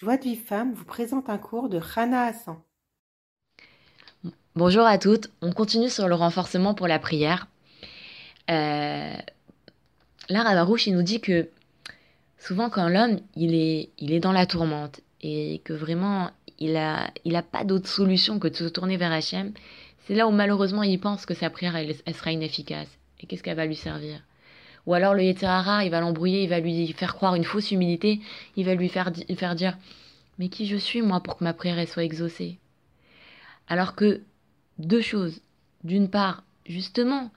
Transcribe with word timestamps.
Joie 0.00 0.16
de 0.16 0.22
vie 0.22 0.36
femme 0.36 0.74
vous 0.74 0.84
présente 0.84 1.28
un 1.28 1.38
cours 1.38 1.68
de 1.68 1.76
Rana 1.76 2.26
Hassan. 2.26 2.58
Bonjour 4.54 4.84
à 4.84 4.96
toutes, 4.96 5.28
on 5.42 5.50
continue 5.50 5.88
sur 5.88 6.06
le 6.06 6.14
renforcement 6.14 6.72
pour 6.72 6.86
la 6.86 7.00
prière. 7.00 7.48
Euh, 8.48 9.16
là, 10.28 10.42
Ravarouche, 10.44 10.86
nous 10.86 11.02
dit 11.02 11.20
que 11.20 11.48
souvent 12.38 12.70
quand 12.70 12.88
l'homme, 12.88 13.18
il 13.34 13.56
est, 13.56 14.20
dans 14.20 14.30
la 14.30 14.46
tourmente 14.46 15.00
et 15.20 15.62
que 15.64 15.72
vraiment, 15.72 16.30
il 16.60 16.74
n'a 16.74 17.42
pas 17.42 17.64
d'autre 17.64 17.88
solution 17.88 18.38
que 18.38 18.46
de 18.46 18.54
se 18.54 18.68
tourner 18.68 18.98
vers 18.98 19.10
Hachem, 19.10 19.52
c'est 20.06 20.14
là 20.14 20.28
où 20.28 20.30
malheureusement 20.30 20.84
il 20.84 21.00
pense 21.00 21.26
que 21.26 21.34
sa 21.34 21.50
prière, 21.50 21.74
sera 22.14 22.30
inefficace. 22.30 22.98
Et 23.18 23.26
qu'est-ce 23.26 23.42
qu'elle 23.42 23.56
va 23.56 23.66
lui 23.66 23.74
servir? 23.74 24.22
Ou 24.88 24.94
alors 24.94 25.12
le 25.12 25.22
Yetzirara, 25.22 25.84
il 25.84 25.90
va 25.90 26.00
l'embrouiller, 26.00 26.44
il 26.44 26.48
va 26.48 26.60
lui 26.60 26.90
faire 26.94 27.14
croire 27.14 27.34
une 27.34 27.44
fausse 27.44 27.72
humilité, 27.72 28.20
il 28.56 28.64
va 28.64 28.74
lui 28.74 28.88
faire, 28.88 29.10
dire 29.10 29.76
Mais 30.38 30.48
qui 30.48 30.66
je 30.66 30.78
suis, 30.78 31.02
moi, 31.02 31.20
pour 31.20 31.36
que 31.36 31.44
ma 31.44 31.52
prière 31.52 31.86
soit 31.86 32.04
exaucée? 32.04 32.56
Alors 33.68 33.94
que, 33.94 34.22
deux 34.78 35.02
choses. 35.02 35.42
D'une 35.84 36.08
part, 36.08 36.42
justement, 36.64 37.30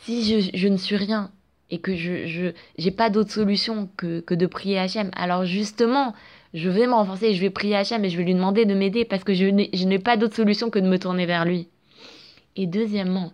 si 0.00 0.42
je, 0.52 0.66
ne 0.66 0.76
suis 0.76 0.96
rien 0.96 1.30
et 1.70 1.78
que 1.78 1.94
je 1.94 2.52
n'ai 2.76 2.90
pas 2.90 3.08
d'autre 3.08 3.30
solution 3.30 3.88
que, 3.96 4.34
de 4.34 4.46
prier 4.46 4.80
Hachem, 4.80 5.12
alors 5.14 5.44
justement, 5.44 6.12
je 6.54 6.70
vais 6.70 6.88
me 6.88 6.94
renforcer, 6.94 7.34
je 7.34 7.40
vais 7.40 7.50
prier 7.50 7.76
Hachem 7.76 8.04
et 8.04 8.10
je 8.10 8.16
vais 8.16 8.24
lui 8.24 8.34
demander 8.34 8.64
de 8.64 8.74
m'aider 8.74 9.04
parce 9.04 9.22
que 9.22 9.32
je 9.32 9.44
n'ai 9.46 9.98
pas 10.00 10.16
d'autre 10.16 10.34
solution 10.34 10.70
que 10.70 10.80
de 10.80 10.88
me 10.88 10.98
tourner 10.98 11.26
vers 11.26 11.44
lui. 11.44 11.68
Et 12.56 12.66
deuxièmement, 12.66 13.32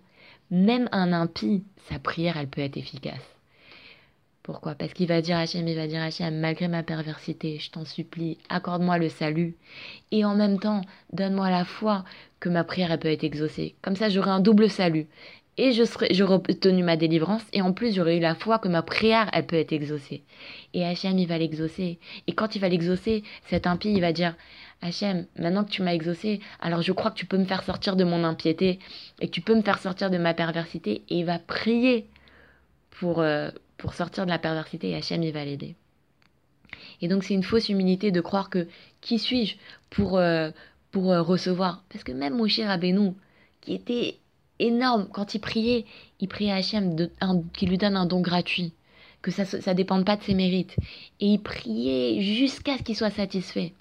même 0.50 0.90
un 0.92 1.14
impie, 1.14 1.64
sa 1.88 1.98
prière, 1.98 2.36
elle 2.36 2.48
peut 2.48 2.60
être 2.60 2.76
efficace. 2.76 3.35
Pourquoi? 4.46 4.76
Parce 4.76 4.92
qu'il 4.92 5.08
va 5.08 5.22
dire 5.22 5.38
Hachem, 5.38 5.66
il 5.66 5.74
va 5.74 5.88
dire 5.88 6.00
Hachem, 6.00 6.38
malgré 6.38 6.68
ma 6.68 6.84
perversité, 6.84 7.58
je 7.58 7.68
t'en 7.68 7.84
supplie, 7.84 8.38
accorde-moi 8.48 8.96
le 8.96 9.08
salut. 9.08 9.56
Et 10.12 10.24
en 10.24 10.36
même 10.36 10.60
temps, 10.60 10.82
donne-moi 11.12 11.50
la 11.50 11.64
foi 11.64 12.04
que 12.38 12.48
ma 12.48 12.62
prière 12.62 12.92
elle 12.92 13.00
peut 13.00 13.10
être 13.10 13.24
exaucée. 13.24 13.74
Comme 13.82 13.96
ça, 13.96 14.08
j'aurai 14.08 14.30
un 14.30 14.38
double 14.38 14.70
salut. 14.70 15.08
Et 15.56 15.72
je 15.72 15.82
serai, 15.82 16.14
j'aurai 16.14 16.34
obtenu 16.34 16.84
ma 16.84 16.96
délivrance. 16.96 17.42
Et 17.52 17.60
en 17.60 17.72
plus, 17.72 17.92
j'aurai 17.92 18.18
eu 18.18 18.20
la 18.20 18.36
foi 18.36 18.60
que 18.60 18.68
ma 18.68 18.82
prière, 18.82 19.28
elle 19.32 19.46
peut 19.46 19.56
être 19.56 19.72
exaucée. 19.72 20.22
Et 20.74 20.84
Hachem, 20.84 21.18
il 21.18 21.26
va 21.26 21.38
l'exaucer. 21.38 21.98
Et 22.28 22.32
quand 22.32 22.54
il 22.54 22.60
va 22.60 22.68
l'exaucer, 22.68 23.24
cet 23.48 23.66
impie, 23.66 23.92
il 23.92 24.00
va 24.00 24.12
dire 24.12 24.36
Hachem, 24.80 25.26
maintenant 25.36 25.64
que 25.64 25.70
tu 25.70 25.82
m'as 25.82 25.92
exaucé, 25.92 26.38
alors 26.60 26.82
je 26.82 26.92
crois 26.92 27.10
que 27.10 27.18
tu 27.18 27.26
peux 27.26 27.38
me 27.38 27.46
faire 27.46 27.64
sortir 27.64 27.96
de 27.96 28.04
mon 28.04 28.22
impiété. 28.22 28.78
Et 29.20 29.26
que 29.26 29.32
tu 29.32 29.40
peux 29.40 29.56
me 29.56 29.62
faire 29.62 29.80
sortir 29.80 30.08
de 30.08 30.18
ma 30.18 30.34
perversité. 30.34 31.02
Et 31.08 31.18
il 31.18 31.24
va 31.24 31.40
prier 31.40 32.06
pour, 33.00 33.20
euh, 33.20 33.50
pour 33.76 33.94
sortir 33.94 34.24
de 34.24 34.30
la 34.30 34.38
perversité 34.38 34.90
et 34.90 34.96
Hachem 34.96 35.22
il 35.22 35.32
va 35.32 35.44
l'aider. 35.44 35.76
Et 37.00 37.08
donc 37.08 37.24
c'est 37.24 37.34
une 37.34 37.42
fausse 37.42 37.68
humilité 37.68 38.10
de 38.10 38.20
croire 38.20 38.50
que 38.50 38.66
qui 39.00 39.18
suis-je 39.18 39.56
pour, 39.90 40.18
euh, 40.18 40.50
pour 40.90 41.12
euh, 41.12 41.22
recevoir? 41.22 41.84
Parce 41.90 42.04
que 42.04 42.12
même 42.12 42.36
Moshe 42.36 42.60
Rabbeinu, 42.60 43.12
qui 43.60 43.74
était 43.74 44.18
énorme, 44.58 45.08
quand 45.12 45.34
il 45.34 45.40
priait, 45.40 45.84
il 46.20 46.28
priait 46.28 46.52
à 46.52 46.56
Hachem 46.56 46.96
qui 47.52 47.66
lui 47.66 47.78
donne 47.78 47.96
un 47.96 48.06
don 48.06 48.20
gratuit, 48.20 48.72
que 49.22 49.30
ça 49.30 49.44
ne 49.44 49.76
dépende 49.76 50.04
pas 50.04 50.16
de 50.16 50.22
ses 50.22 50.34
mérites. 50.34 50.76
Et 51.20 51.26
il 51.26 51.38
priait 51.38 52.22
jusqu'à 52.22 52.78
ce 52.78 52.82
qu'il 52.82 52.96
soit 52.96 53.10
satisfait. 53.10 53.72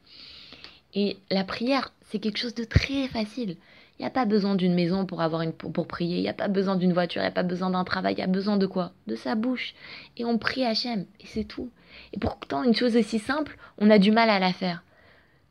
Et 0.93 1.17
la 1.29 1.43
prière, 1.43 1.93
c'est 2.09 2.19
quelque 2.19 2.37
chose 2.37 2.55
de 2.55 2.63
très 2.63 3.07
facile. 3.07 3.57
Il 3.97 4.01
n'y 4.01 4.07
a 4.07 4.11
pas 4.11 4.25
besoin 4.25 4.55
d'une 4.55 4.73
maison 4.73 5.05
pour, 5.05 5.21
avoir 5.21 5.41
une, 5.41 5.53
pour, 5.53 5.87
prier, 5.87 6.17
il 6.17 6.21
n'y 6.21 6.29
a 6.29 6.33
pas 6.33 6.49
besoin 6.49 6.75
d'une 6.75 6.91
voiture, 6.91 7.21
il 7.21 7.25
n'y 7.25 7.29
a 7.29 7.31
pas 7.31 7.43
besoin 7.43 7.69
d'un 7.69 7.85
travail, 7.85 8.15
il 8.15 8.19
y 8.19 8.23
a 8.23 8.27
besoin 8.27 8.57
de 8.57 8.65
quoi? 8.65 8.91
De 9.07 9.15
sa 9.15 9.35
bouche. 9.35 9.73
Et 10.17 10.25
on 10.25 10.37
prie 10.37 10.65
Hachem, 10.65 11.05
et 11.21 11.25
c'est 11.25 11.45
tout. 11.45 11.69
Et 12.11 12.19
pourtant, 12.19 12.63
une 12.63 12.75
chose 12.75 12.97
aussi 12.97 13.19
simple, 13.19 13.57
on 13.77 13.89
a 13.89 13.97
du 13.97 14.11
mal 14.11 14.29
à 14.29 14.39
la 14.39 14.51
faire. 14.51 14.83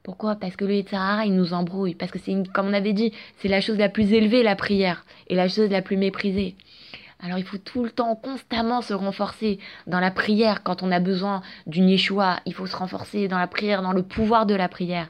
Pourquoi? 0.02 0.34
Parce 0.34 0.56
que 0.56 0.66
le 0.66 0.74
Yitzhara, 0.74 1.24
il 1.24 1.34
nous 1.34 1.54
embrouille. 1.54 1.94
Parce 1.94 2.12
que 2.12 2.18
c'est, 2.18 2.34
comme 2.52 2.68
on 2.68 2.74
avait 2.74 2.92
dit, 2.92 3.12
c'est 3.38 3.48
la 3.48 3.62
chose 3.62 3.78
la 3.78 3.88
plus 3.88 4.12
élevée, 4.12 4.42
la 4.42 4.56
prière, 4.56 5.06
et 5.28 5.34
la 5.34 5.48
chose 5.48 5.70
la 5.70 5.80
plus 5.80 5.96
méprisée. 5.96 6.54
Alors 7.24 7.38
il 7.38 7.44
faut 7.44 7.56
tout 7.56 7.82
le 7.82 7.90
temps, 7.90 8.14
constamment 8.16 8.82
se 8.82 8.92
renforcer 8.92 9.58
dans 9.86 9.98
la 9.98 10.10
prière 10.10 10.62
quand 10.62 10.82
on 10.82 10.92
a 10.92 11.00
besoin 11.00 11.40
d'une 11.66 11.88
Yeshua. 11.88 12.40
Il 12.44 12.52
faut 12.52 12.66
se 12.66 12.76
renforcer 12.76 13.28
dans 13.28 13.38
la 13.38 13.46
prière, 13.46 13.80
dans 13.80 13.92
le 13.92 14.02
pouvoir 14.02 14.44
de 14.44 14.54
la 14.54 14.68
prière. 14.68 15.08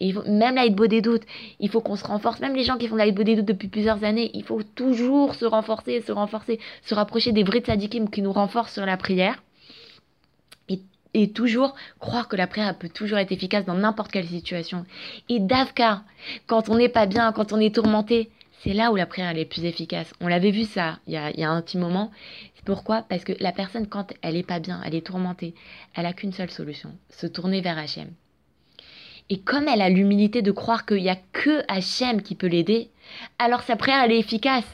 Et 0.00 0.14
même 0.28 0.54
la 0.54 0.68
des 0.68 1.02
doutes, 1.02 1.24
il 1.58 1.68
faut 1.68 1.80
qu'on 1.80 1.96
se 1.96 2.04
renforce. 2.04 2.38
Même 2.38 2.54
les 2.54 2.62
gens 2.62 2.76
qui 2.76 2.86
font 2.86 2.94
la 2.94 3.10
des 3.10 3.34
doutes 3.34 3.44
depuis 3.44 3.66
plusieurs 3.66 4.04
années, 4.04 4.30
il 4.34 4.44
faut 4.44 4.62
toujours 4.62 5.34
se 5.34 5.44
renforcer, 5.44 6.00
se 6.00 6.12
renforcer, 6.12 6.60
se 6.82 6.94
rapprocher 6.94 7.32
des 7.32 7.42
vrais 7.42 7.58
tzadikim 7.58 8.08
qui 8.08 8.22
nous 8.22 8.32
renforcent 8.32 8.74
sur 8.74 8.86
la 8.86 8.96
prière. 8.96 9.42
Et, 10.68 10.80
et 11.12 11.32
toujours 11.32 11.74
croire 11.98 12.28
que 12.28 12.36
la 12.36 12.46
prière 12.46 12.78
peut 12.78 12.88
toujours 12.88 13.18
être 13.18 13.32
efficace 13.32 13.64
dans 13.64 13.74
n'importe 13.74 14.12
quelle 14.12 14.28
situation. 14.28 14.86
Et 15.28 15.40
Davka, 15.40 16.02
quand 16.46 16.68
on 16.68 16.76
n'est 16.76 16.88
pas 16.88 17.06
bien, 17.06 17.32
quand 17.32 17.52
on 17.52 17.58
est 17.58 17.74
tourmenté, 17.74 18.30
c'est 18.62 18.74
là 18.74 18.90
où 18.90 18.96
la 18.96 19.06
prière 19.06 19.36
est 19.36 19.44
plus 19.44 19.64
efficace. 19.64 20.12
On 20.20 20.28
l'avait 20.28 20.50
vu 20.50 20.64
ça 20.64 20.98
il 21.06 21.14
y, 21.14 21.16
a, 21.16 21.30
y 21.30 21.44
a 21.44 21.50
un 21.50 21.62
petit 21.62 21.78
moment. 21.78 22.10
Pourquoi? 22.64 23.02
Parce 23.02 23.24
que 23.24 23.32
la 23.40 23.52
personne, 23.52 23.86
quand 23.86 24.12
elle 24.20 24.36
est 24.36 24.46
pas 24.46 24.58
bien, 24.58 24.82
elle 24.84 24.94
est 24.94 25.06
tourmentée, 25.06 25.54
elle 25.94 26.04
a 26.04 26.12
qu'une 26.12 26.32
seule 26.32 26.50
solution, 26.50 26.92
se 27.08 27.26
tourner 27.26 27.62
vers 27.62 27.78
Hachem. 27.78 28.10
Et 29.30 29.40
comme 29.40 29.68
elle 29.68 29.80
a 29.80 29.88
l'humilité 29.88 30.42
de 30.42 30.52
croire 30.52 30.84
qu'il 30.84 31.02
n'y 31.02 31.08
a 31.08 31.18
que 31.32 31.62
Hachem 31.68 32.22
qui 32.22 32.34
peut 32.34 32.46
l'aider, 32.46 32.90
alors 33.38 33.62
sa 33.62 33.76
prière, 33.76 34.02
elle 34.04 34.12
est 34.12 34.18
efficace. 34.18 34.66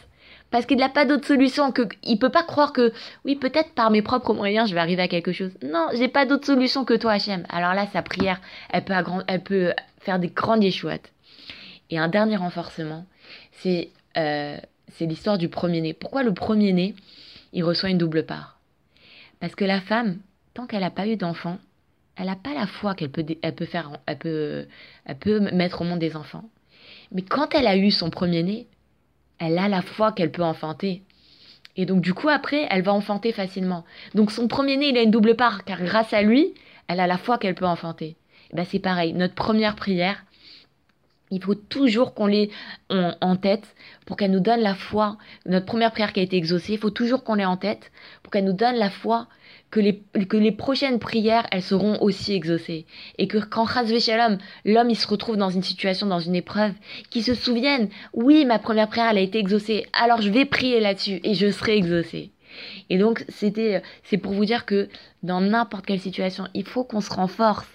Parce 0.50 0.66
qu'il 0.66 0.78
n'a 0.78 0.88
pas 0.88 1.04
d'autre 1.04 1.26
solution. 1.26 1.72
Que, 1.72 1.82
il 2.04 2.18
peut 2.18 2.30
pas 2.30 2.44
croire 2.44 2.72
que, 2.72 2.92
oui, 3.24 3.34
peut-être 3.34 3.74
par 3.74 3.90
mes 3.90 4.02
propres 4.02 4.34
moyens, 4.34 4.68
je 4.68 4.74
vais 4.74 4.80
arriver 4.80 5.02
à 5.02 5.08
quelque 5.08 5.32
chose. 5.32 5.50
Non, 5.62 5.88
j'ai 5.94 6.08
pas 6.08 6.26
d'autre 6.26 6.46
solution 6.46 6.84
que 6.84 6.94
toi, 6.94 7.12
Hachem. 7.12 7.44
Alors 7.48 7.74
là, 7.74 7.86
sa 7.92 8.02
prière, 8.02 8.40
elle 8.70 8.84
peut, 8.84 8.94
elle 9.26 9.42
peut 9.42 9.72
faire 9.98 10.18
des 10.20 10.28
grandes 10.28 10.62
échouettes. 10.62 11.12
Et 11.90 11.98
un 11.98 12.08
dernier 12.08 12.36
renforcement, 12.36 13.06
c'est 13.52 13.90
euh, 14.16 14.56
l'histoire 15.00 15.38
du 15.38 15.48
premier-né. 15.48 15.92
Pourquoi 15.92 16.22
le 16.22 16.34
premier-né, 16.34 16.94
il 17.52 17.64
reçoit 17.64 17.90
une 17.90 17.98
double 17.98 18.24
part? 18.24 18.58
Parce 19.40 19.54
que 19.54 19.64
la 19.64 19.80
femme, 19.80 20.18
tant 20.54 20.66
qu'elle 20.66 20.80
n'a 20.80 20.90
pas 20.90 21.06
eu 21.06 21.16
d'enfant, 21.16 21.58
elle 22.16 22.26
n'a 22.26 22.36
pas 22.36 22.54
la 22.54 22.66
foi 22.66 22.94
qu'elle 22.94 23.10
peut, 23.10 23.24
elle 23.42 23.54
peut 23.54 23.64
faire, 23.64 23.90
elle 24.06 24.18
peut, 24.18 24.66
elle 25.04 25.18
peut 25.18 25.40
mettre 25.52 25.82
au 25.82 25.84
monde 25.84 25.98
des 25.98 26.16
enfants. 26.16 26.48
Mais 27.12 27.22
quand 27.22 27.54
elle 27.54 27.66
a 27.66 27.76
eu 27.76 27.90
son 27.90 28.10
premier-né, 28.10 28.66
elle 29.38 29.58
a 29.58 29.68
la 29.68 29.82
foi 29.82 30.12
qu'elle 30.12 30.30
peut 30.30 30.42
enfanter. 30.42 31.02
Et 31.76 31.86
donc 31.86 32.00
du 32.00 32.14
coup 32.14 32.28
après, 32.28 32.66
elle 32.70 32.82
va 32.82 32.92
enfanter 32.92 33.32
facilement. 33.32 33.84
Donc 34.14 34.30
son 34.30 34.46
premier-né, 34.46 34.90
il 34.90 34.96
a 34.96 35.02
une 35.02 35.10
double 35.10 35.34
part, 35.36 35.64
car 35.64 35.82
grâce 35.82 36.12
à 36.12 36.22
lui, 36.22 36.54
elle 36.86 37.00
a 37.00 37.06
la 37.06 37.18
foi 37.18 37.38
qu'elle 37.38 37.54
peut 37.54 37.66
enfanter. 37.66 38.16
ben 38.52 38.64
c'est 38.64 38.78
pareil, 38.78 39.12
notre 39.12 39.34
première 39.34 39.74
prière, 39.74 40.24
il 41.34 41.42
faut 41.42 41.54
toujours 41.54 42.14
qu'on 42.14 42.26
l'ait 42.26 42.50
en 42.90 43.36
tête 43.36 43.74
pour 44.06 44.16
qu'elle 44.16 44.30
nous 44.30 44.40
donne 44.40 44.60
la 44.60 44.74
foi. 44.74 45.18
Notre 45.46 45.66
première 45.66 45.90
prière 45.90 46.12
qui 46.12 46.20
a 46.20 46.22
été 46.22 46.36
exaucée, 46.36 46.74
il 46.74 46.78
faut 46.78 46.90
toujours 46.90 47.24
qu'on 47.24 47.34
l'ait 47.34 47.44
en 47.44 47.56
tête 47.56 47.90
pour 48.22 48.30
qu'elle 48.30 48.44
nous 48.44 48.52
donne 48.52 48.76
la 48.76 48.90
foi 48.90 49.26
que 49.70 49.80
les, 50.38 50.52
prochaines 50.52 51.00
prières, 51.00 51.46
elles 51.50 51.62
seront 51.62 52.00
aussi 52.00 52.32
exaucées. 52.32 52.86
Et 53.18 53.26
que 53.26 53.38
quand 53.38 53.66
Shalom, 53.66 54.38
l'homme, 54.64 54.90
il 54.90 54.96
se 54.96 55.08
retrouve 55.08 55.36
dans 55.36 55.50
une 55.50 55.64
situation, 55.64 56.06
dans 56.06 56.20
une 56.20 56.36
épreuve, 56.36 56.72
qu'il 57.10 57.24
se 57.24 57.34
souvienne, 57.34 57.88
oui, 58.12 58.44
ma 58.44 58.60
première 58.60 58.88
prière, 58.88 59.08
elle 59.10 59.18
a 59.18 59.22
été 59.22 59.38
exaucée, 59.38 59.86
alors 59.92 60.22
je 60.22 60.30
vais 60.30 60.44
prier 60.44 60.78
là-dessus 60.78 61.18
et 61.24 61.34
je 61.34 61.50
serai 61.50 61.76
exaucé. 61.76 62.30
Et 62.88 62.98
donc, 62.98 63.24
c'était, 63.28 63.82
c'est 64.04 64.18
pour 64.18 64.32
vous 64.32 64.44
dire 64.44 64.64
que 64.64 64.88
dans 65.24 65.40
n'importe 65.40 65.86
quelle 65.86 65.98
situation, 65.98 66.46
il 66.54 66.64
faut 66.64 66.84
qu'on 66.84 67.00
se 67.00 67.12
renforce, 67.12 67.66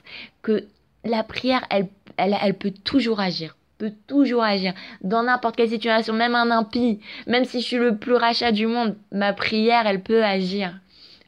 que 0.42 0.68
la 1.04 1.24
prière, 1.24 1.66
elle, 1.70 1.88
elle, 2.18 2.36
elle 2.42 2.58
peut 2.58 2.74
toujours 2.84 3.20
agir 3.20 3.56
peut 3.80 3.94
toujours 4.08 4.44
agir 4.44 4.74
dans 5.02 5.24
n'importe 5.24 5.56
quelle 5.56 5.70
situation, 5.70 6.14
même 6.14 6.36
un 6.36 6.52
impie, 6.52 7.00
même 7.28 7.46
si 7.46 7.62
je 7.62 7.66
suis 7.66 7.78
le 7.78 7.96
plus 7.96 8.16
rachat 8.16 8.52
du 8.52 8.68
monde, 8.68 8.98
ma 9.14 9.32
prière, 9.32 9.88
elle 9.88 10.04
peut 10.04 10.22
agir. 10.22 10.78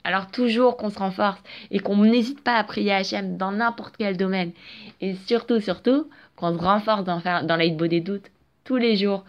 Alors 0.04 0.30
toujours 0.32 0.78
qu'on 0.78 0.90
se 0.90 1.00
renforce 1.00 1.42
et 1.70 1.80
qu'on 1.80 1.96
n'hésite 1.98 2.44
pas 2.44 2.56
à 2.56 2.64
prier 2.64 2.92
Hachem 2.92 3.38
dans 3.38 3.52
n'importe 3.52 3.96
quel 3.98 4.18
domaine. 4.18 4.52
Et 5.00 5.16
surtout, 5.28 5.60
surtout, 5.60 6.10
qu'on 6.36 6.58
se 6.58 6.64
renforce 6.64 7.04
dans, 7.04 7.22
dans 7.44 7.56
l'aide 7.56 7.78
des 7.78 8.02
doutes 8.02 8.32
tous 8.64 8.78
les 8.78 8.96
jours. 8.96 9.24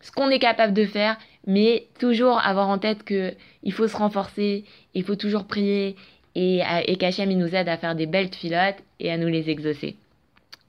Ce 0.00 0.10
qu'on 0.10 0.30
est 0.30 0.38
capable 0.38 0.72
de 0.72 0.84
faire, 0.84 1.16
mais 1.46 1.88
toujours 1.98 2.38
avoir 2.38 2.68
en 2.68 2.78
tête 2.78 3.02
que 3.02 3.34
il 3.62 3.72
faut 3.72 3.88
se 3.88 3.96
renforcer, 3.96 4.64
il 4.94 5.04
faut 5.04 5.16
toujours 5.16 5.44
prier 5.44 5.96
et, 6.34 6.96
qu'Hachem 6.98 7.30
nous 7.32 7.54
aide 7.54 7.68
à 7.68 7.76
faire 7.76 7.94
des 7.94 8.06
belles 8.06 8.32
filottes 8.34 8.82
et 9.00 9.10
à 9.10 9.16
nous 9.16 9.28
les 9.28 9.50
exaucer. 9.50 9.96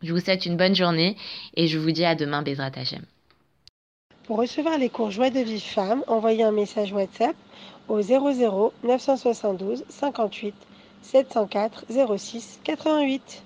Je 0.02 0.14
vous 0.14 0.20
souhaite 0.20 0.46
une 0.46 0.58
bonne 0.58 0.76
journée 0.76 1.16
et 1.56 1.68
je 1.68 1.78
vous 1.78 1.92
dis 1.92 2.06
à 2.06 2.16
demain, 2.16 2.42
Bezrat 2.42 2.72
Hachem. 2.76 3.04
Pour 4.26 4.38
recevoir 4.38 4.78
les 4.78 4.90
cours 4.90 5.12
Joie 5.12 5.30
de 5.30 5.40
vie 5.40 5.60
femme, 5.60 6.04
envoyez 6.08 6.44
un 6.44 6.52
message 6.52 6.94
WhatsApp 6.94 7.36
au 7.88 8.02
00 8.02 8.74
972 8.84 9.84
58 9.90 10.54
704 11.02 11.86
06 12.18 12.60
88. 12.64 13.42